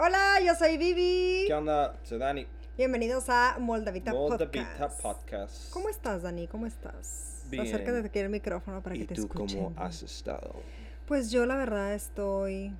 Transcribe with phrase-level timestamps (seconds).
[0.00, 1.44] Hola, yo soy Vivi.
[1.48, 1.96] ¿Qué onda?
[2.04, 2.46] Soy Dani.
[2.76, 5.02] Bienvenidos a Moldavita, Moldavita Podcast.
[5.02, 5.72] Podcast.
[5.72, 6.46] ¿Cómo estás, Dani?
[6.46, 7.42] ¿Cómo estás?
[7.50, 7.64] Bien.
[7.66, 9.64] Acércate aquí al micrófono para ¿Y que te tú escuchen.
[9.64, 10.54] cómo has estado?
[11.06, 12.72] Pues yo la verdad estoy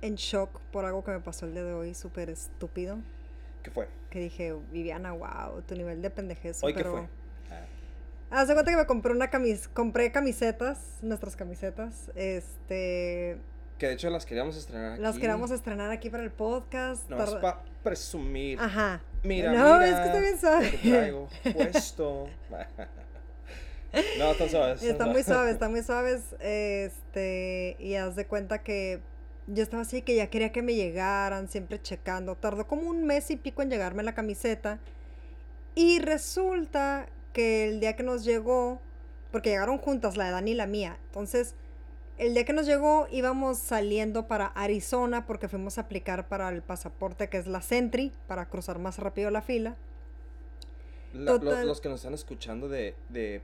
[0.00, 2.98] en shock por algo que me pasó el día de hoy, súper estúpido.
[3.62, 3.88] ¿Qué fue?
[4.08, 6.96] Que dije, Viviana, wow, tu nivel de pendejez ¿Hoy qué superó".
[6.96, 7.08] fue?
[8.30, 13.38] Ah, Haz de cuenta que me compré una camis compré camisetas, nuestras camisetas, este,
[13.78, 15.02] que de hecho las queríamos estrenar aquí.
[15.02, 17.08] las queríamos estrenar aquí para el podcast.
[17.08, 18.58] No, es para presumir.
[18.60, 19.00] Ajá.
[19.22, 20.78] Mira, no, mira es que está bien suave.
[20.82, 22.28] traigo puesto.
[24.18, 24.72] no, está suave.
[24.82, 26.22] Está muy suave, está muy suaves.
[26.40, 29.00] Este, y haz de cuenta que
[29.46, 32.34] yo estaba así que ya quería que me llegaran, siempre checando.
[32.34, 34.80] Tardó como un mes y pico en llegarme la camiseta.
[35.74, 38.80] Y resulta que el día que nos llegó,
[39.30, 40.98] porque llegaron juntas, la de Dani y la mía.
[41.06, 41.54] Entonces,
[42.18, 46.62] el día que nos llegó íbamos saliendo para Arizona porque fuimos a aplicar para el
[46.62, 49.76] pasaporte que es la Sentry, para cruzar más rápido la fila.
[51.12, 51.66] La- lo- Total.
[51.66, 52.94] los que nos están escuchando de.
[53.08, 53.40] de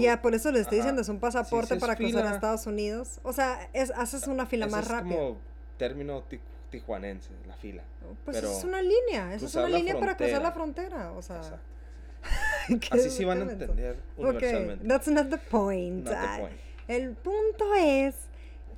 [0.00, 0.84] ya, por eso le estoy Ajá.
[0.86, 2.34] diciendo, es un pasaporte Sí, es para cruzar a.
[2.34, 3.20] Estados Unidos.
[3.22, 5.14] O sea, es, haces una fila más es rápida.
[5.16, 5.38] como
[5.78, 7.82] término ti- tijuanense, la fila.
[8.24, 11.12] Pues pero es una línea, eso es una línea para cruzar la frontera.
[11.12, 11.40] O sea,
[12.90, 14.88] Así sí van a entender universalmente.
[14.88, 16.04] that's not the point.
[16.04, 16.56] Not the point.
[16.88, 18.14] El punto es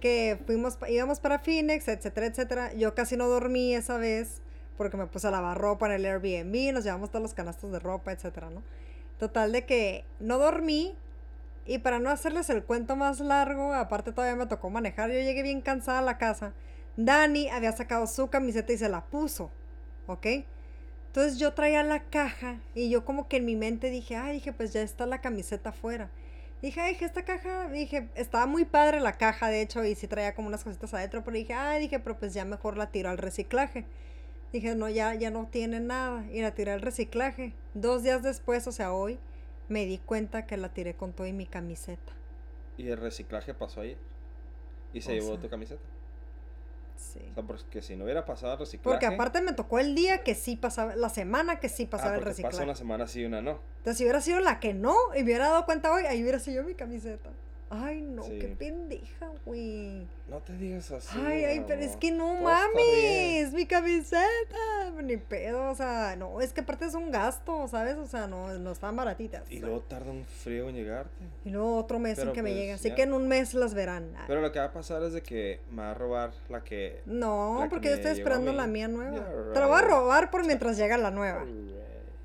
[0.00, 2.72] que fuimos, íbamos para Phoenix, etcétera, etcétera.
[2.74, 4.40] Yo casi no dormí esa vez
[4.76, 7.80] porque me puse a lavar ropa en el Airbnb, nos llevamos todos los canastos de
[7.80, 8.62] ropa, etcétera, ¿no?
[9.18, 10.94] Total de que no dormí
[11.66, 15.42] y para no hacerles el cuento más largo, aparte todavía me tocó manejar, yo llegué
[15.42, 16.52] bien cansada a la casa.
[16.96, 19.50] Dani había sacado su camiseta y se la puso,
[20.06, 20.26] ¿ok?
[21.08, 24.52] Entonces yo traía la caja y yo como que en mi mente dije, ay, dije,
[24.52, 26.10] pues ya está la camiseta afuera.
[26.62, 30.08] Dije, ay, dije, esta caja, dije, estaba muy padre la caja, de hecho, y sí
[30.08, 33.10] traía como unas cositas adentro, pero dije, ay, dije, pero pues ya mejor la tiro
[33.10, 33.84] al reciclaje.
[34.52, 37.52] Dije, no, ya, ya no tiene nada, y la tiré al reciclaje.
[37.74, 39.20] Dos días después, o sea, hoy,
[39.68, 42.12] me di cuenta que la tiré con todo y mi camiseta.
[42.76, 43.98] Y el reciclaje pasó ayer.
[44.92, 45.82] Y se O llevó sea, tu camiseta.
[46.98, 47.20] Sí.
[47.30, 48.82] O sea, porque si no hubiera pasado el reciclaje.
[48.82, 52.14] Porque aparte me tocó el día que sí pasaba, la semana que sí ah, pasaba
[52.14, 52.56] el porque reciclaje.
[52.56, 53.60] pasa una semana sí y una no.
[53.78, 56.40] Entonces, si hubiera sido la que no, y me hubiera dado cuenta hoy, ahí hubiera
[56.40, 57.30] sido mi camiseta.
[57.70, 58.38] Ay, no, Sí.
[58.38, 60.06] qué pendeja, güey.
[60.28, 61.18] No te digas así.
[61.24, 64.90] ay, ay, pero es que no Todo mames, mi camiseta.
[65.02, 67.96] Ni pedo, o sea, no, es que aparte es un gasto, ¿sabes?
[67.96, 69.42] O sea, no, no están baratitas.
[69.50, 71.24] Y luego tarda un frío en llegarte.
[71.44, 72.72] Y luego otro mes en que me pues, llegue.
[72.72, 72.94] Así ya.
[72.94, 74.12] que en un mes las verán.
[74.16, 76.64] Ah, Pero lo que va a pasar es de que me va a robar la
[76.64, 77.02] que.
[77.06, 79.12] no, la que porque yo estoy esperando la mía nueva.
[79.12, 81.44] Yeah, Te la voy a robar por mientras llega la nueva.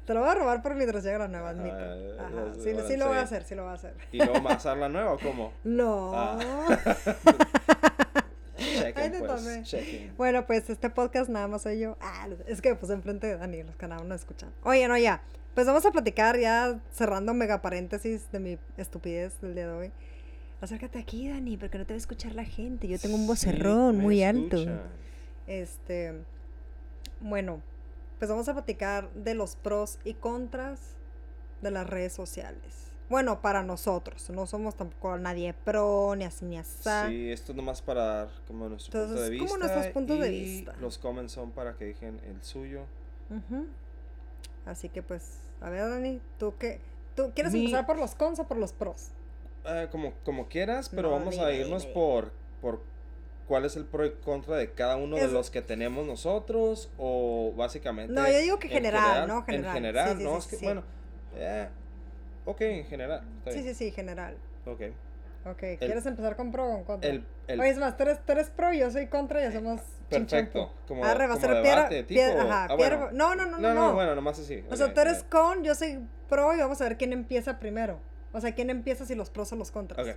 [0.05, 1.77] Te la voy a robar por mientras llega la nueva, admito.
[1.77, 3.93] Ah, Ajá, that's sí, sí lo voy a hacer, sí lo voy a hacer.
[4.11, 5.53] ¿Y luego más a la nueva o cómo?
[5.63, 6.11] No.
[6.13, 6.37] Ah.
[8.55, 9.75] Te pues.
[10.17, 11.97] Bueno, pues este podcast nada más soy yo.
[12.01, 14.51] Ah, es que pues enfrente de Dani, los que nada más no escuchan.
[14.63, 15.21] Oye, no, ya.
[15.53, 19.91] Pues vamos a platicar ya cerrando mega paréntesis de mi estupidez del día de hoy.
[20.61, 22.87] Acércate aquí, Dani, porque no te va a escuchar la gente.
[22.87, 24.57] Yo tengo un vocerrón muy alto.
[25.45, 26.13] Este,
[27.19, 27.61] bueno,
[28.19, 30.79] pues vamos a platicar de los pros y contras
[31.61, 32.61] de las redes sociales.
[33.09, 36.77] Bueno, para nosotros, no somos tampoco nadie pro, ni así ni así.
[37.07, 39.57] Sí, esto es nomás para dar como nuestro punto Entonces, de como vista.
[39.67, 40.73] nuestros puntos de y vista.
[40.79, 42.85] Los comments son para que dejen el suyo.
[44.65, 46.79] Así que pues, a ver, Dani, ¿tú qué?
[47.15, 49.09] ¿Tú quieres Mi- empezar por los cons o por los pros?
[49.65, 51.93] Eh, como, como quieras, pero No, vamos a irnos dime.
[51.93, 52.31] por,
[52.61, 52.81] por
[53.47, 57.53] cuál es el pro y contra de cada uno de los que tenemos nosotros o
[57.55, 58.13] básicamente...
[58.13, 59.43] No, yo digo que en general, ¿no?
[59.43, 59.65] General.
[59.67, 60.31] En general, Sí, sí, ¿no?
[60.31, 60.65] sí, es que, sí.
[60.65, 60.83] bueno,
[61.35, 61.67] eh,
[62.45, 63.21] ok, en general.
[63.49, 64.35] Sí, sí, sí, general.
[64.65, 64.81] Ok.
[65.45, 67.09] Ok, ¿quieres empezar con pro o con contra?
[67.09, 69.45] El, el, Oye, es más, tú eres, tú eres pro y yo soy contra y
[69.45, 70.71] hacemos perfecto.
[70.87, 73.11] Como, Arre, va a ser piedra, debate, tipo, piedra- ajá, ah, piedra- bueno.
[73.11, 73.87] no, no, no, no, No, no.
[73.89, 74.63] no, bueno, nomás así.
[74.71, 75.99] O sea, tú eres con, yo soy
[76.29, 77.99] pro y vamos a ver quién empieza primero.
[78.31, 80.07] O sea, quién empieza si los pros o los contras.
[80.07, 80.15] Ok,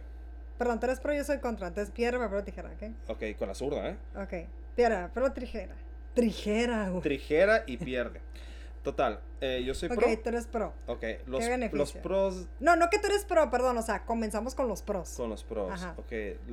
[0.58, 1.68] Perdón, tú eres pro yo soy contra.
[1.68, 2.90] Entonces, piedra, papel o tijera, ¿ok?
[3.10, 3.96] ok, con la zurda, ¿eh?
[4.16, 4.48] Ok.
[4.74, 5.74] Piedra, papel o tijera.
[6.14, 7.02] Trijera, güey.
[7.02, 8.20] Trijera y pierde.
[8.82, 10.06] Total, eh, yo soy Ok, pro.
[10.22, 10.72] tú eres pro.
[10.86, 12.00] Ok, los, los beneficio?
[12.02, 13.76] pros No, no que tú eres pro, perdón.
[13.78, 15.10] O sea, comenzamos con los pros.
[15.16, 15.72] con los pros.
[15.72, 15.94] Ajá.
[15.98, 16.12] Ok,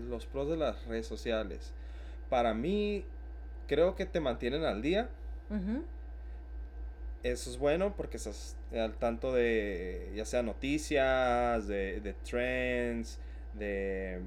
[0.09, 1.71] los pros de las redes sociales.
[2.29, 3.05] Para mí,
[3.67, 5.09] creo que te mantienen al día.
[5.51, 5.83] Ujú.
[7.21, 13.17] Eso es bueno porque estás al tanto de ya sea noticias, de, de trends,
[13.53, 14.19] de,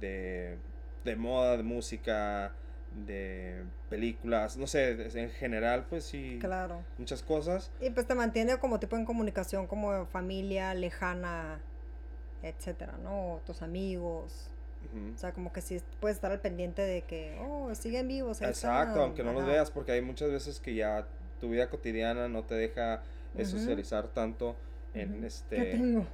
[0.00, 0.56] de,
[1.04, 2.52] de moda, de música,
[3.06, 6.82] de películas, no sé, en general, pues sí, Claro.
[6.96, 7.70] muchas cosas.
[7.80, 11.60] Y pues te mantiene como tipo en comunicación, como familia lejana,
[12.42, 13.34] etcétera, ¿no?
[13.34, 14.50] O tus amigos.
[15.14, 18.40] O sea, como que sí puedes estar al pendiente de que, oh, siguen vivos.
[18.40, 18.98] Exacto, están.
[19.02, 21.06] aunque no los veas, porque hay muchas veces que ya
[21.40, 23.02] tu vida cotidiana no te deja
[23.44, 24.56] socializar tanto
[24.94, 25.56] en este...
[25.56, 26.06] ¿Qué tengo?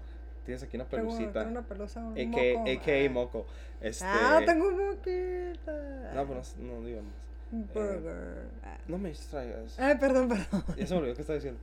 [0.44, 1.32] Tienes aquí una pelucita.
[1.41, 2.26] tengo una pelusa, un AK,
[2.58, 2.70] moco.
[2.70, 3.11] AKA ah.
[3.11, 3.46] moco.
[3.81, 6.12] Este, Ah, tengo un moquita.
[6.14, 7.12] No, pero no, no digamos.
[7.52, 8.49] Un burger.
[8.64, 8.76] Ah.
[8.88, 9.79] No me distraigas.
[9.79, 10.64] Ay, perdón, perdón.
[10.76, 11.61] Ya se me olvidó qué estaba diciendo.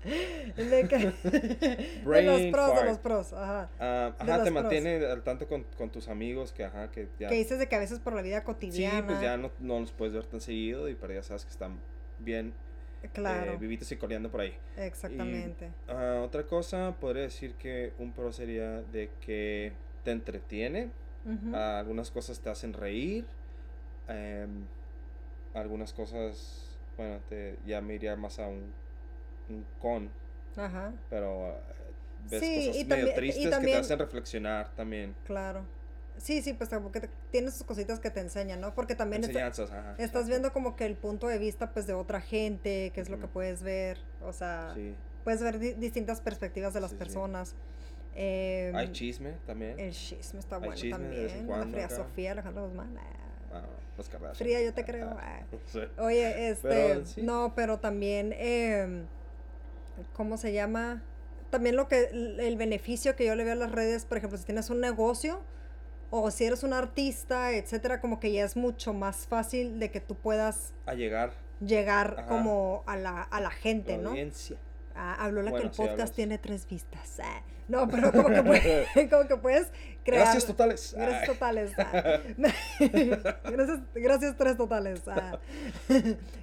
[0.55, 2.87] De, que- de los Brain pros, de fart.
[2.87, 3.69] los pros, ajá.
[3.77, 4.51] De ajá, te pros.
[4.51, 7.27] mantiene al tanto con, con tus amigos que, ajá, que ya...
[7.27, 9.05] Que dices de que a veces por la vida Sí, cotidiana.
[9.05, 11.77] pues ya no, no los puedes ver tan seguido y pero ya sabes que están
[12.19, 12.53] bien
[13.09, 14.53] Claro, eh, vivitos y coleando por ahí.
[14.77, 15.71] exactamente.
[15.87, 20.89] Ah, otra cosa, podría decir que un pro sería de que te entretiene,
[21.53, 23.25] ah, algunas cosas te hacen reír,
[24.07, 24.65] em,
[25.53, 28.71] algunas cosas, bueno, te, ya me iría más a un,
[29.49, 30.09] un con,
[30.55, 31.57] Ajá, pero ah,
[32.29, 35.13] ves Sí, cosas y medio también- y tristes que te hacen reflexionar también.
[35.25, 35.65] claro.
[36.17, 38.75] Sí, sí, pues como que te- tienes sus cositas que te enseñan, ¿no?
[38.75, 39.95] Porque también está- ajá.
[39.97, 43.19] estás viendo como que el punto de vista pues de otra gente, qué es lo
[43.19, 44.93] que puedes ver, o sea, Sí.
[45.23, 46.99] puedes ver di- distintas perspectivas de las Sí, sí.
[46.99, 47.55] personas.
[48.13, 49.79] Em, Hay chisme también.
[49.79, 51.27] el chisme está bueno chisme también.
[51.41, 51.95] La cuando Fría acá.
[51.95, 52.97] Sofía, Alejandro Guzmán.
[52.99, 53.03] ah.
[53.53, 53.65] Ah,
[53.97, 54.35] los Kardashian.
[54.35, 54.91] Fría, yo te Ajá.
[54.91, 55.17] creo.
[55.19, 55.39] ah.
[55.97, 57.21] Oye, este, Pero, sí.
[57.23, 59.05] no, pero también, em,
[60.13, 61.01] ¿cómo se llama?
[61.49, 64.45] También lo que, el beneficio que yo le veo a las redes, por ejemplo, si
[64.45, 65.41] tienes un negocio
[66.11, 69.99] o si eres un artista, etcétera, como que ya es mucho más fácil de que
[70.01, 71.31] tú puedas A llegar
[71.65, 72.27] llegar Ajá.
[72.27, 74.09] como a la, a la gente, la ¿no?
[74.09, 74.57] audiencia.
[74.95, 77.19] Ah, habló la Bueno, que el podcast tiene tres vistas.
[77.23, 77.41] ah.
[77.67, 79.67] No, pero como que, puedes, como que puedes
[80.03, 80.23] crear...
[80.23, 80.93] Gracias totales.
[80.97, 81.27] Gracias Ay.
[81.27, 81.71] totales.
[81.77, 82.19] ah.
[83.43, 85.01] gracias, gracias tres totales.
[85.07, 85.39] ah.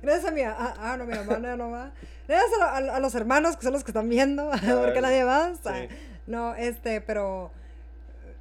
[0.02, 1.92] Gracias a mi, ah, ah, no, mi hermana no va.
[2.26, 5.58] Gracias a, a- a los hermanos que son los que están viendo, porque nadie más.
[5.58, 5.62] sí.
[5.66, 5.86] ah.
[6.26, 7.50] No, este, pero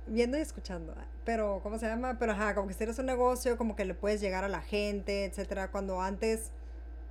[0.07, 0.93] viendo y escuchando.
[1.27, 2.15] Pero, ¿cómo se llama?
[2.17, 4.61] Pero, ajá, como que si eres un negocio, como que le puedes llegar a la
[4.61, 5.71] gente, etcétera.
[5.71, 6.51] Cuando antes,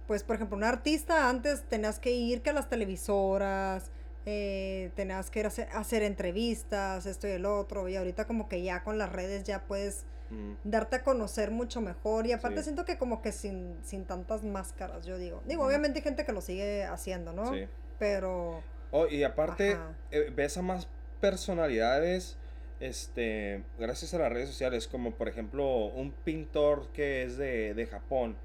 [0.06, 3.90] pues, por ejemplo, un artista, antes tenías que ir que a las televisoras,
[4.24, 7.90] eh, tenías que ir a hacer, entrevistas, esto y el otro.
[7.90, 11.82] Y ahorita como que ya con las redes ya puedes Mm, darte a conocer mucho
[11.82, 12.26] mejor.
[12.26, 12.64] Y aparte Sí.
[12.64, 15.42] siento que como que sin, sin tantas máscaras, yo digo.
[15.46, 17.52] Digo, obviamente hay gente que lo sigue haciendo, ¿no?
[17.52, 17.68] Sí.
[17.98, 18.62] Pero...
[18.92, 19.94] Oh, y aparte, Ajá.
[20.10, 20.88] eh, ves a más
[21.20, 22.38] personalidades
[22.81, 27.87] este, gracias a las redes sociales, como por ejemplo un pintor que es de, de
[27.87, 28.37] Japón,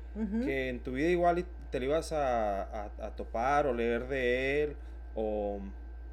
[0.44, 4.64] que en tu vida igual te lo ibas a, a- a topar o leer de
[4.64, 4.76] él
[5.16, 5.60] o,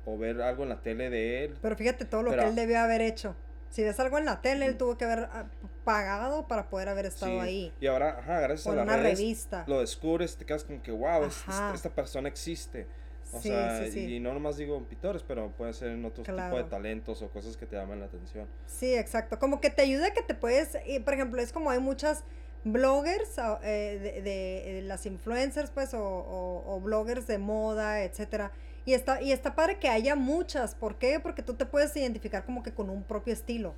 [0.07, 1.57] o ver algo en la tele de él.
[1.61, 3.35] Pero fíjate todo lo Pero- que él debió haber hecho.
[3.71, 5.45] Si ves algo en la tele, él tuvo que haber ah,
[5.85, 7.73] pagado para poder haber estado Sí, ahí.
[7.81, 9.65] Y ahora, ajá, gracias a las una redes, revista.
[9.67, 11.45] lo descubres, te quedas como que, wow, es-
[11.75, 12.87] esta persona existe.
[13.33, 14.15] O sí, sea, sí, sí.
[14.17, 16.65] y no nomás digo en pintores, pero puede ser en otros tipos de Claro.
[16.67, 18.47] talentos o cosas que te llaman la atención.
[18.67, 19.39] Sí, exacto.
[19.39, 22.25] Como que te ayuda que te puedes, y, por ejemplo, es como hay muchas
[22.65, 28.03] bloggers ah, eh, de, de- de las influencers, pues, o, o- o bloggers de moda,
[28.03, 28.53] etcétera.
[28.85, 30.75] Y está, y está padre que haya muchas.
[30.75, 31.21] ¿Por qué?
[31.21, 33.75] Porque tú te puedes identificar como que con un propio estilo.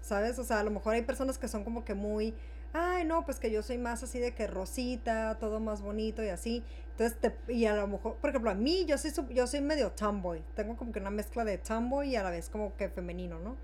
[0.00, 0.38] ¿Sabes?
[0.38, 2.34] O sea, a lo mejor hay personas que son como que muy,
[2.74, 6.28] ay, no, pues que yo soy más así de que rosita, todo más bonito y
[6.28, 6.62] así.
[6.96, 9.90] Entonces, te, y a lo mejor, por ejemplo, a mí yo soy, yo soy medio
[9.92, 10.42] tomboy.
[10.54, 13.56] Tengo como que una mezcla de tomboy y a la vez como que femenino, ¿no?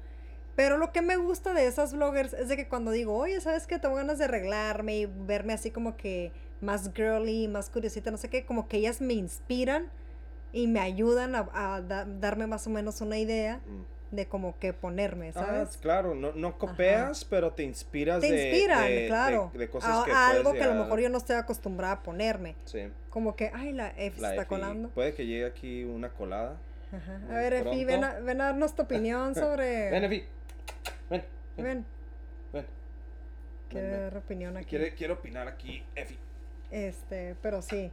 [0.57, 3.67] Pero lo que me gusta de esas vloggers es de que cuando digo, oye, ¿sabes
[3.69, 3.79] qué?
[3.79, 8.29] Tengo ganas de arreglarme y verme así como que más girly, más curiosita, no sé
[8.29, 9.89] qué, como que ellas me inspiran
[10.53, 14.00] y me ayudan a, a da- darme más o menos una idea Mm.
[14.11, 15.77] De como que ponerme, Ah, ¿sabes?
[15.77, 19.51] claro, no, no copias, pero te inspiras Te de, inspiran, de- claro.
[19.55, 22.03] de cosas a, que a algo que a lo mejor yo no estoy acostumbrada a
[22.03, 22.57] ponerme.
[22.65, 24.49] Sí, Como que, ay, la F la está Efi.
[24.49, 24.89] colando.
[24.91, 26.57] Puede que llegue aquí una colada.
[26.93, 27.21] Ajá.
[27.31, 29.91] A ver, Efi, ven a, ven a darnos tu opinión sobre...
[29.91, 30.25] Ven, Efi.
[31.09, 31.25] Ven,
[31.57, 31.87] ven,
[32.53, 32.67] Ven,
[33.73, 33.91] ven.
[33.93, 34.67] dar opinión aquí.
[34.71, 36.19] Quiere, quiero opinar aquí, Efi.
[36.73, 37.93] Este, pero sí.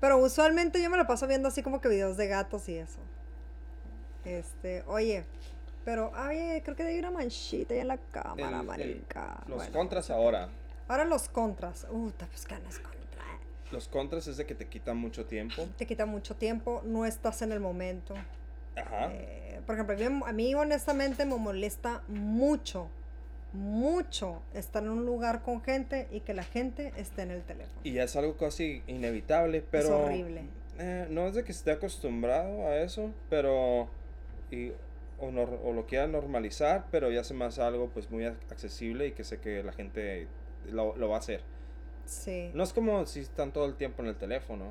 [0.00, 2.98] Pero usualmente yo me lo paso viendo así como que videos de gatos y eso.
[4.24, 5.24] Este, oye,
[5.84, 9.42] pero, ay, creo que hay una manchita ahí en la cámara, El- el- marica.
[9.46, 10.48] Los Bueno, contras ahora.
[10.88, 11.86] Ahora los contras.
[11.90, 12.94] Uh, te buscan los contras.
[13.70, 15.66] Los contras es de que te quitan mucho tiempo.
[15.76, 18.14] Te quita mucho tiempo, no estás en el momento.
[18.76, 19.10] Ajá.
[19.12, 22.88] Eh, por ejemplo, a mí, a mí honestamente me molesta mucho,
[23.52, 27.80] mucho estar en un lugar con gente y que la gente esté en el teléfono.
[27.84, 30.04] Y es algo casi inevitable, pero...
[30.04, 30.42] horrible.
[30.78, 33.88] eh, no es de que esté acostumbrado a eso, pero...
[34.50, 34.72] Y,
[35.20, 38.36] o, nor- o lo quiera normalizar, pero ya se me hace algo pues muy ac-
[38.50, 40.28] accesible y que sé que la gente
[40.70, 41.42] lo, lo va a hacer.
[42.06, 42.50] Sí.
[42.54, 44.66] No es como si están todo el tiempo en el teléfono.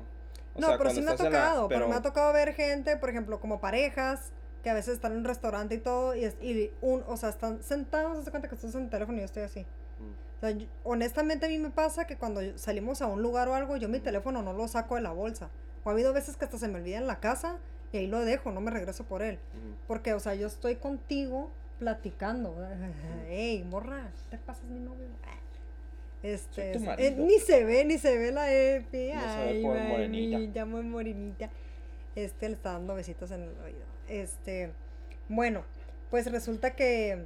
[0.54, 1.80] O No, sea, pero sí me ha en la- tocado, pero...
[1.80, 4.32] pero- me ha tocado ver gente, por ejemplo, como parejas,
[4.62, 7.28] que a veces están en un restaurante y todo, y, es, y un, o sea,
[7.28, 9.60] están sentados, se cuenta que estás en el teléfono y yo estoy así.
[9.60, 10.36] Mm.
[10.36, 13.54] O sea, yo- honestamente a mí me pasa que cuando salimos a un lugar o
[13.54, 15.50] algo, yo mi teléfono no lo saco de la bolsa.
[15.84, 17.58] O ha habido veces que hasta se me olvida en la casa
[17.92, 19.38] y ahí lo dejo, no me regreso por él.
[19.86, 22.54] Porque, o sea, yo estoy contigo platicando.
[23.28, 25.06] Ey, morra, ¿te pasas mi novio?
[26.22, 29.12] Este, es- eh, ni se ve, ni se ve la Epi.
[29.14, 30.64] No se ve Ay, por morenita.
[30.64, 31.48] muy morenita.
[32.16, 33.84] Este le está dando besitos en el oído.
[34.08, 34.72] Este,
[35.28, 35.62] bueno,
[36.10, 37.24] pues resulta que,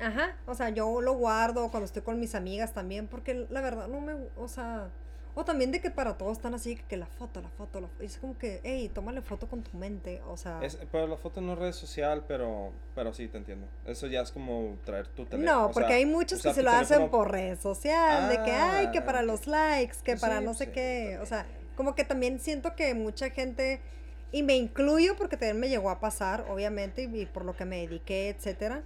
[0.00, 3.88] ajá, o sea, yo lo guardo cuando estoy con mis amigas también, porque la verdad
[3.88, 4.88] no me, o sea,
[5.34, 8.02] o también de que para todos están así, que, la foto, la foto, la foto.
[8.02, 10.60] Es como que, hey, tómale foto con tu mente, o sea.
[10.62, 13.66] Es, pero la foto no es red social, pero, pero sí, te entiendo.
[13.86, 15.66] Eso ya es como traer tu teléfono.
[15.66, 18.90] No, porque sea, hay muchos que se lo hacen por red social, de que, ay,
[18.90, 22.04] que Ah, para los likes, que para no sé sí, qué, o sea, como que
[22.04, 23.80] también siento que mucha gente,
[24.32, 27.64] y me incluyo porque también me llegó a pasar, obviamente, y, y por lo que
[27.64, 28.82] me dediqué, etcétera,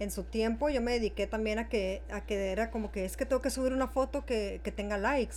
[0.00, 3.16] en su tiempo yo me dediqué también a que, a que era como que es
[3.16, 5.36] que tengo que subir una foto que, que tenga likes.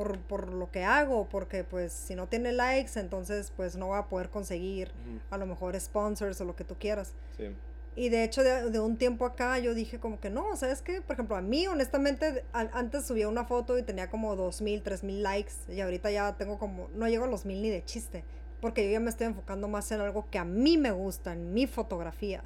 [0.00, 3.98] Por, por lo que hago, porque pues si no tiene likes, entonces pues no va
[3.98, 7.12] a poder conseguir Ujú, a lo mejor sponsors o lo que tú quieras.
[7.36, 7.54] Sí.
[7.96, 11.02] Y de hecho, de, de un tiempo acá, yo dije como que no, ¿sabes qué?
[11.02, 15.22] Por ejemplo, a mí, honestamente, an- antes subía una foto y tenía como 2.000, 3.000
[15.22, 15.52] likes.
[15.68, 18.24] Y ahorita ya tengo como, no llego a los 1.000 ni de chiste.
[18.62, 21.52] Porque yo ya me estoy enfocando más en algo que a mí me gusta, en
[21.52, 22.42] mi fotografía.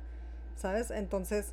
[0.56, 0.90] ¿Sabes?
[0.90, 1.52] Entonces,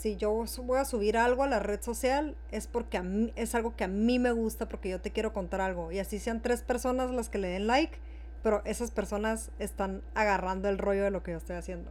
[0.00, 3.54] si yo voy a subir algo a la red social, es porque a mí, es
[3.54, 5.92] algo que a mí me gusta, porque yo te quiero contar algo.
[5.92, 7.98] Y así sean tres personas las que le den like,
[8.42, 11.90] pero esas personas están agarrando el rollo de lo que yo estoy haciendo.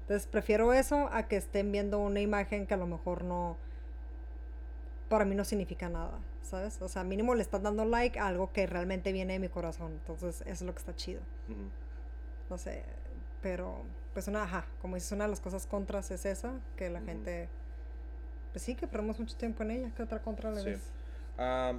[0.00, 3.56] Entonces prefiero eso a que estén viendo una imagen que a lo mejor no,
[5.08, 6.82] para mí no significa nada, ¿sabes?
[6.82, 9.92] O sea, mínimo le están dando like a algo que realmente viene de mi corazón.
[9.92, 11.20] Entonces eso es lo que está chido.
[12.50, 12.82] No sé,
[13.42, 13.82] pero
[14.18, 17.06] pues una, ajá, como dices, una de las cosas contras es esa, que la Ujú.
[17.06, 17.48] gente,
[18.50, 19.92] pues sí, que perdemos mucho tiempo en ella.
[19.96, 20.70] ¿Qué otra contra le Sí.
[20.70, 20.80] ves?
[21.38, 21.74] Ah,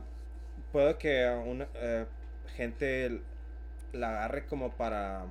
[0.72, 2.06] puede que una eh,
[2.56, 3.20] gente
[3.92, 5.26] la agarre como para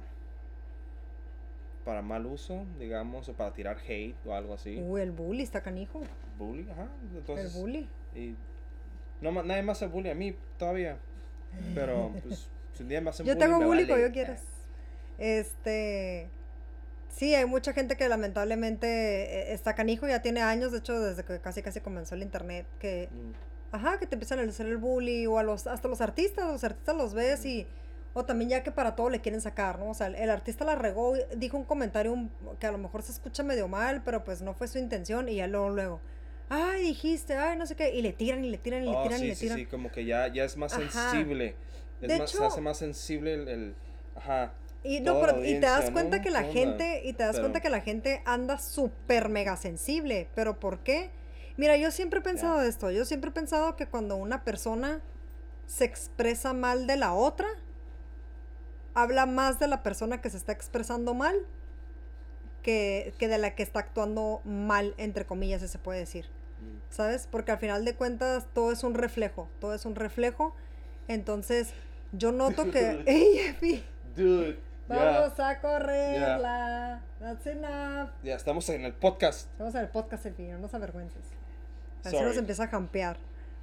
[1.87, 4.79] para mal uso, digamos, o para tirar hate o algo así.
[4.79, 6.03] Uy, el bully está canijo.
[6.37, 6.89] Bully, ajá.
[7.17, 7.89] Entonces, el bully.
[8.15, 8.35] Y
[9.23, 10.99] no, nadie más hace bully a mí todavía.
[11.75, 13.89] Pero, pues, si un día me hacen Yo bully, tengo me bully vale.
[13.95, 14.43] como yo quieras.
[15.17, 16.29] Este.
[17.19, 18.87] Sí, hay mucha gente que lamentablemente
[19.51, 22.65] eh, está canijo, ya tiene años, de hecho, desde que casi casi comenzó el internet,
[22.79, 26.01] que, Mm, ajá, que te empiezan a hacer el bully, o a los, hasta los
[26.01, 27.67] artistas, los artistas los ves y,
[28.15, 29.91] o también ya que para todo le quieren sacar, ¿no?
[29.91, 33.03] O sea, el, el artista la regó, dijo un comentario un- que a lo mejor
[33.03, 36.01] se escucha medio mal, pero pues no fue su intención, y ya luego, luego,
[36.49, 39.03] ay, dijiste, ay, no sé qué, y le tiran, y le tiran, y le Oh,
[39.03, 39.59] tiran, y sí, le sí, tiran.
[39.59, 41.11] sí, como que ya, ya es más Ajá.
[41.11, 41.57] sensible.
[42.01, 43.75] Es De más, se hecho- hace más sensible el, el-
[44.15, 44.53] ajá.
[44.89, 47.69] Y, no, pero- y te das cuenta que la gente, y te das cuenta que
[47.69, 50.29] la gente anda súper mega sensible.
[50.35, 51.11] ¿Pero por qué?
[51.57, 52.91] Mira, yo siempre he pensado esto.
[52.91, 55.01] Yo siempre he pensado que cuando una persona
[55.67, 57.49] se expresa mal de la otra,
[58.95, 61.37] habla más de la persona que se está expresando mal
[62.63, 66.27] que, que de la que está actuando mal, entre comillas, si se puede decir.
[66.61, 67.29] Mm, ¿sabes?
[67.31, 70.55] Porque al final de cuentas todo es un reflejo, todo es un reflejo.
[71.07, 71.73] Entonces,
[72.13, 73.83] yo noto que...
[74.17, 77.03] Dude, Vamos a correrla.
[77.21, 78.11] That's enough.
[78.23, 79.49] ya estamos en el podcast.
[79.61, 81.23] A ver el podcast, Efi, no nos avergüences.
[82.05, 82.29] Así Sorry.
[82.29, 83.17] nos empieza a jampear.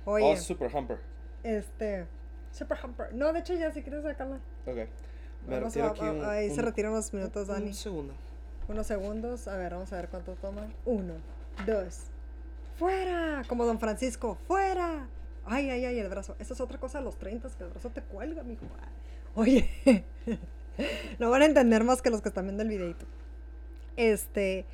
[0.05, 0.99] Oye, Oh, Super Humper.
[1.43, 2.05] este...
[2.51, 3.13] Super Humper.
[3.13, 4.37] No, de hecho ya, si quieres sacarla.
[4.65, 4.75] Ok.
[5.47, 7.67] Me Vamos a- aquí a- un, ahí se retiran unos minutos, Dani.
[7.67, 8.13] Un segundo.
[8.67, 9.47] Unos segundos.
[9.47, 10.67] A ver, vamos a ver cuánto toma.
[10.85, 11.15] Uno,
[11.65, 12.03] dos.
[12.77, 13.41] ¡Fuera!
[13.47, 14.37] Como Don Francisco.
[14.47, 15.07] ¡Fuera!
[15.45, 16.35] Ay, ay, ay, el brazo.
[16.39, 18.65] Esa es otra cosa de los 30, que el brazo te cuelga, mijo.
[19.35, 19.69] Oye,
[21.19, 23.05] no van a entender más que los que están viendo el videito.
[23.97, 24.65] Este,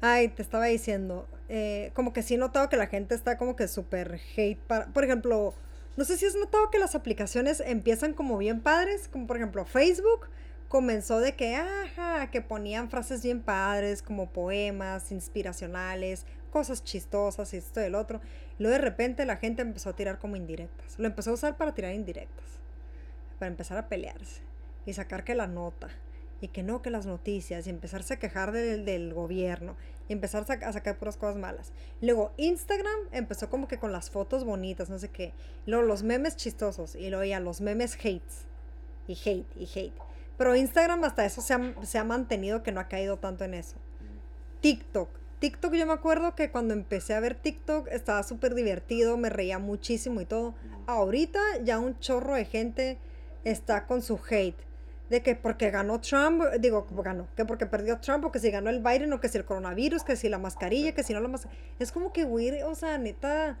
[0.00, 3.56] ay, te estaba diciendo, eh, como que sí he notado que la gente está como
[3.56, 5.54] que súper hate para, por ejemplo,
[5.96, 9.64] no sé si has notado que las aplicaciones empiezan como bien padres, como por ejemplo
[9.64, 10.28] Facebook
[10.68, 17.58] comenzó de que, ajá, que ponían frases bien padres, como poemas inspiracionales, cosas chistosas y
[17.58, 18.20] esto y el otro.
[18.58, 20.98] Luego de repente la gente empezó a tirar como indirectas.
[20.98, 22.44] Lo empezó a usar para tirar indirectas.
[23.38, 24.45] Para empezar a pelearse.
[24.86, 25.88] Y sacar que la nota.
[26.40, 27.66] Y que no, que las noticias.
[27.66, 29.76] Y empezarse a quejar del, del gobierno.
[30.08, 31.72] Y empezar a, sac- a sacar puras cosas malas.
[32.00, 35.32] Luego Instagram empezó como que con las fotos bonitas, no sé qué.
[35.66, 36.94] Luego los memes chistosos.
[36.94, 38.46] Y luego ya los memes hates.
[39.08, 39.94] Y hate, y hate.
[40.38, 43.54] Pero Instagram hasta eso se ha, se ha mantenido que no ha caído tanto en
[43.54, 43.76] eso.
[44.60, 45.08] TikTok.
[45.38, 49.58] TikTok yo me acuerdo que cuando empecé a ver TikTok estaba súper divertido, me reía
[49.58, 50.54] muchísimo y todo.
[50.86, 52.98] Ahorita ya un chorro de gente
[53.44, 54.56] está con su hate.
[55.10, 58.70] De que porque ganó Trump, digo, ganó, que porque perdió Trump, o que si ganó
[58.70, 61.28] el Biden, o que si el coronavirus, que si la mascarilla, que si no la
[61.28, 61.60] mascarilla.
[61.78, 63.58] Es como que, güey, o sea, neta,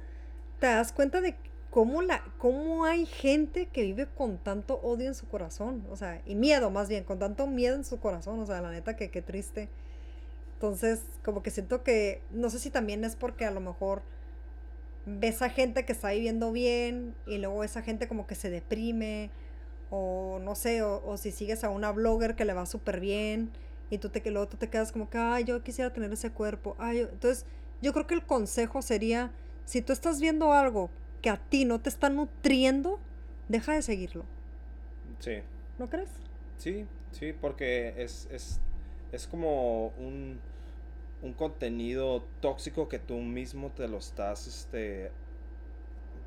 [0.58, 1.36] te das cuenta de
[1.70, 6.20] cómo, la, cómo hay gente que vive con tanto odio en su corazón, o sea,
[6.26, 9.10] y miedo más bien, con tanto miedo en su corazón, o sea, la neta que
[9.10, 9.68] qué triste.
[10.54, 14.02] Entonces, como que siento que, no sé si también es porque a lo mejor
[15.04, 19.30] ves a gente que está viviendo bien y luego esa gente como que se deprime
[19.90, 23.50] o no sé, o, si sigues a una blogger que le va súper bien
[23.90, 26.30] y tú te, que luego tú te quedas como que, ay, yo quisiera tener ese
[26.30, 26.74] cuerpo.
[26.78, 27.46] Ay, entonces,
[27.82, 29.30] yo creo que el consejo sería,
[29.64, 30.90] si tú estás viendo algo
[31.22, 32.98] que a ti no te está nutriendo,
[33.48, 34.24] deja de seguirlo.
[35.20, 35.42] Sí.
[35.78, 36.10] ¿No crees?
[36.58, 38.60] Sí, sí, porque es, es,
[39.12, 40.40] es como un,
[41.22, 45.12] un contenido tóxico que tú mismo te lo estás, este,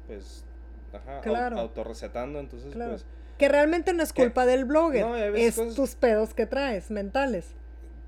[0.08, 0.46] pues,
[0.94, 1.60] ajá, claro.
[1.60, 3.06] autorrecetando, entonces, pues
[3.40, 7.46] que realmente no es culpa del blogger, es tus pedos que traes mentales.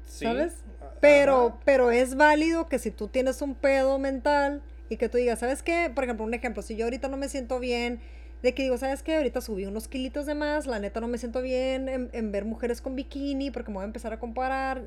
[0.05, 0.55] ¿Sabes?
[0.99, 5.39] Pero, pero es válido que si tú tienes un pedo mental y que tú digas,
[5.39, 5.89] ¿sabes qué?
[5.95, 8.01] Por ejemplo, un ejemplo, si yo ahorita no me siento bien,
[8.43, 9.15] de que digo, ¿sabes qué?
[9.15, 12.81] Ahorita subí unos kilitos de más, la neta no me siento bien en, ver mujeres
[12.81, 14.83] con bikini porque me voy a empezar a comparar,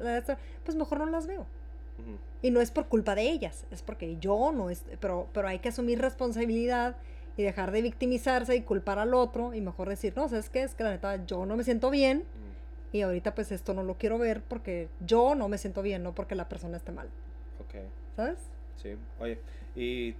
[0.63, 1.47] pues mejor no las veo.
[2.43, 5.61] Y no es por culpa de ellas, es porque yo no es, pero, pero hay
[5.61, 6.97] que asumir responsabilidad
[7.37, 10.63] y dejar de victimizarse y culpar al otro y mejor decir, no, ¿sabes qué?
[10.63, 12.25] Es que la neta yo no me siento bien
[12.93, 16.15] y ahorita pues esto no lo quiero ver porque yo no me siento bien, no
[16.15, 17.09] porque la persona esté mal.
[17.61, 17.75] Ok.
[18.15, 18.39] ¿Sabes?
[18.81, 18.97] Sí.
[19.19, 19.41] Oye,
[19.75, 20.15] ¿y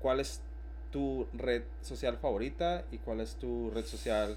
[0.00, 0.42] cuál es
[0.90, 4.36] tu red social favorita y cuál es tu red social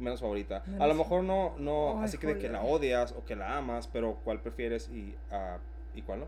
[0.00, 0.64] menos favorita?
[0.80, 3.86] A lo mejor no, no, así que de que la odias o que la amas,
[3.86, 5.58] pero ¿cuál prefieres y, uh,
[5.94, 6.26] y cuál no?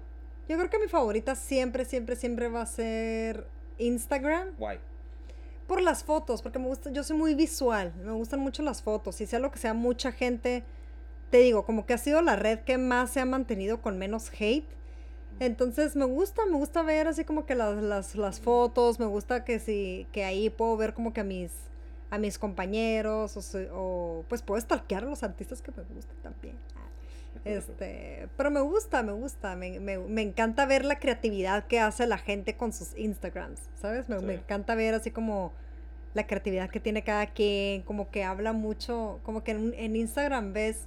[0.48, 4.54] Yo creo que mi favorita siempre, siempre, siempre va a ser Instagram.
[4.58, 4.78] Why?
[5.66, 9.20] Por las fotos, porque me gusta, yo soy muy visual, me gustan mucho las fotos,
[9.20, 10.64] y sea lo que sea, mucha gente,
[11.30, 14.30] te digo, como que ha sido la red que más se ha mantenido con menos
[14.38, 14.68] hate.
[15.38, 19.44] Entonces me gusta, me gusta ver así como que las, las, las fotos, me gusta
[19.44, 21.52] que si, que ahí puedo ver como que a mis,
[22.10, 26.56] a mis compañeros, o, o pues puedo stalkear a los artistas que me gustan también.
[27.44, 32.06] Este, pero me gusta, me gusta, me, me, me, encanta ver la creatividad que hace
[32.06, 34.08] la gente con sus Instagrams, ¿sabes?
[34.08, 35.52] Me, me, encanta ver así como
[36.16, 40.52] la creatividad que tiene cada quien, como que habla mucho, como que en, en Instagram
[40.52, 40.86] ves,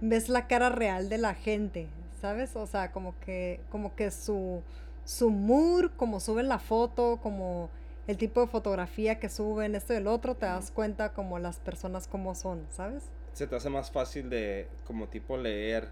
[0.00, 1.86] ves la cara real de la gente,
[2.20, 2.56] ¿sabes?
[2.56, 4.62] O sea, como que, como que su,
[5.04, 7.70] su mood, como suben la foto, como
[8.06, 11.58] el tipo de fotografía que suben, esto y el otro, te das cuenta como las
[11.58, 13.04] personas como son, ¿sabes?
[13.36, 15.90] se te hace más fácil de como tipo leer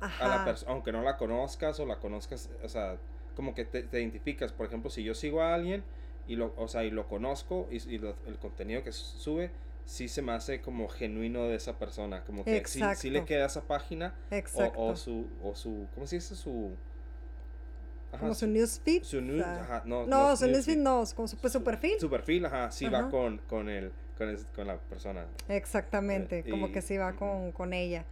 [0.00, 2.96] a la persona, aunque no la conozcas o la conozcas, o sea,
[3.36, 4.50] como que te, identificas.
[4.50, 5.84] Por ejemplo, si yo sigo a alguien
[6.26, 9.50] y lo, o sea, y lo conozco y, el contenido que sube,
[9.84, 13.62] sí se me hace como genuino de esa persona, como que sí, le queda esa
[13.62, 14.14] página
[14.54, 16.34] o, o, su, o su, ¿cómo se dice?
[16.34, 16.72] Su...
[18.18, 19.02] como su newsfeed.
[19.02, 21.98] Su news, ajá, no, no, su newsfeed no, como su, pues, su perfil.
[22.00, 23.92] Su perfil, ajá, sí va con, con el
[24.54, 25.26] con, la persona.
[25.48, 28.04] Exactamente, eh, como que sí va con, con ella.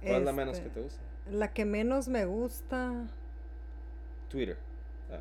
[0.00, 1.00] ¿Cuál es la menos que te gusta?
[1.30, 2.92] La que menos me gusta.
[4.28, 4.56] Twitter.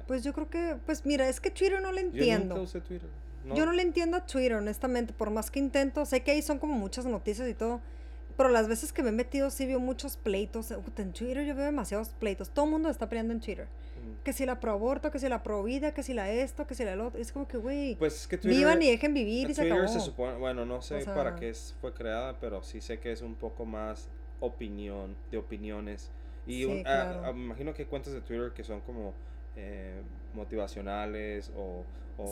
[0.08, 2.55] Pues yo creo que, pues mira, es que Twitter no le entiendo.
[2.55, 3.10] Yo nunca usé Twitter.
[3.53, 6.05] Yo no le entiendo a Twitter, honestamente, por más que intento.
[6.05, 7.79] Sé que ahí son como muchas noticias y todo.
[8.38, 10.71] Pero las veces que me he metido sí veo muchos pleitos.
[10.71, 12.49] En Twitter yo veo demasiados pleitos.
[12.49, 13.67] Todo el mundo está peleando en Twitter
[14.23, 16.75] que si la pro aborto, que si la pro vida, que si la esto, que
[16.75, 17.19] si la lo otro.
[17.19, 19.88] Es como que, güey, pues que vivan y dejen vivir y se acabó.
[19.88, 23.36] Se supone, bueno, no sé para qué fue creada, pero sí sé que es un
[23.36, 26.12] poco más opinión, de opiniones.
[26.47, 29.13] Y ah, ah, me imagino que cuentas de Twitter que son como
[29.56, 30.02] eh,
[30.34, 31.84] motivacionales o,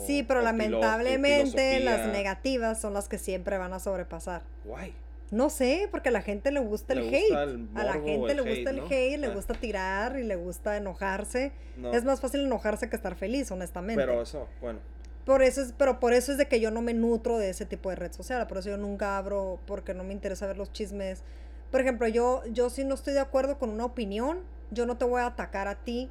[0.06, 4.42] Sí, pero lamentablemente las negativas son las que siempre van a sobrepasar.
[4.64, 4.94] Why?
[5.30, 7.34] No sé, porque a la gente le gusta el hate.
[7.74, 9.34] a la gente le gusta el hate, le ah.
[9.34, 11.52] gusta tirar y le gusta enojarse.
[11.92, 14.00] Es más fácil enojarse que estar feliz, honestamente.
[14.00, 14.78] Pero eso, bueno.
[15.24, 17.64] Por eso es, pero por eso es de que yo no me nutro de ese
[17.64, 18.46] tipo de red social.
[18.46, 21.22] Por eso yo nunca abro, porque no me interesa ver los chismes.
[21.70, 25.06] Por ejemplo, yo, yo si no estoy de acuerdo con una opinión, yo no te
[25.06, 26.10] voy a atacar a ti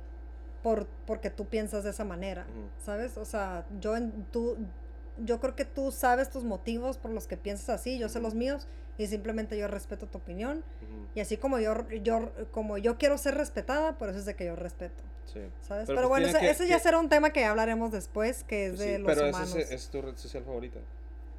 [0.64, 2.46] por, porque tú piensas de esa manera,
[2.84, 3.18] ¿sabes?
[3.18, 4.58] O sea, yo, en, tú,
[5.24, 8.34] yo creo que tú sabes tus motivos por los que piensas así, yo sé los
[8.34, 10.64] míos y simplemente yo respeto tu opinión
[11.16, 14.46] y así como yo yo como yo quiero ser respetada por eso es de que
[14.46, 15.40] yo respeto sí.
[15.62, 18.80] sabes pero, pues bueno ese, ya será un tema que hablaremos después que es pues
[18.80, 20.80] de los humanos pero es, tu red social favorita.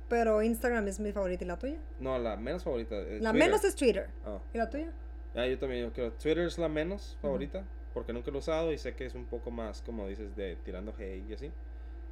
[0.08, 3.74] Pero Instagram es mi favorita y la tuya no la menos favorita la menos es
[3.74, 4.38] Twitter ah.
[4.52, 4.90] y la tuya
[5.36, 8.72] ah, yo también yo creo Twitter es la menos favorita porque nunca lo he usado
[8.72, 11.52] y sé que es un poco más como dices de tirando hate y así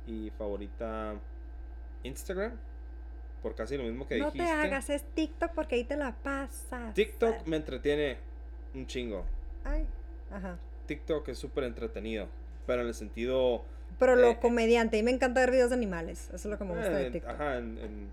[0.06, 1.14] y favorita
[2.04, 2.52] Instagram
[3.42, 4.44] por casi lo mismo que no dijiste.
[4.46, 6.94] te hagas, es TikTok porque ahí te la pasas.
[6.94, 8.16] TikTok me entretiene
[8.72, 9.24] un chingo.
[9.64, 9.84] Ay,
[10.30, 10.58] ajá.
[10.86, 12.28] TikTok es súper entretenido,
[12.66, 13.64] pero en el sentido...
[13.98, 16.26] Pero lo Eh, comediante, y me encanta ver videos de animales.
[16.28, 17.30] Eso es lo que me gusta eh, de TikTok.
[17.32, 18.08] Ajá, en- en-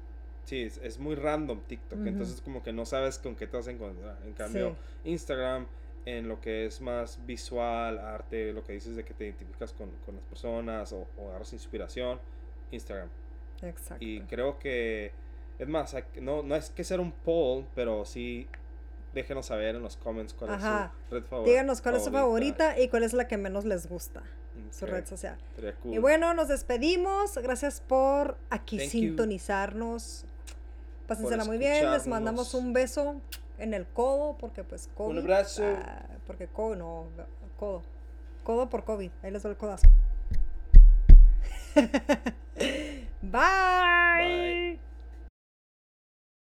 [0.46, 2.08] sí, es, es muy random TikTok, Ujú.
[2.08, 4.18] entonces como que no sabes con qué te vas a encontrar.
[4.26, 5.68] En cambio, Instagram,
[6.06, 9.90] en lo que es más visual, arte, lo que dices de que te identificas con,
[10.06, 12.20] con las personas o, o agarras inspiración,
[12.72, 13.10] Instagram.
[13.62, 14.04] Exacto.
[14.04, 15.12] Y creo que,
[15.60, 18.48] es más, no, no es que ser un poll, pero sí
[19.14, 20.94] déjenos saber en los comments cuál Ajá.
[21.04, 21.50] es su red favorita.
[21.52, 24.22] Díganos cuál es su favorita y cuál es la que menos les gusta,
[24.72, 25.38] su Ok, red social.
[25.82, 25.94] cool.
[25.94, 27.38] Y bueno, nos despedimos.
[27.38, 28.92] Gracias por aquí Thank you.
[28.92, 30.26] sintonizarnos.
[31.08, 31.92] Pásensela muy bien.
[31.92, 33.20] Les mandamos un beso
[33.60, 35.20] en el codo porque pues COVID.
[35.20, 35.64] abrazo.
[35.64, 37.06] ah, porque codo, no,
[37.58, 37.84] codo.
[38.44, 39.12] Codo por COVID.
[39.22, 39.88] Ahí les doy el codazo.
[43.22, 43.32] Bye.
[43.32, 44.80] Bye.